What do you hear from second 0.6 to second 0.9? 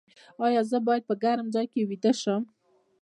زه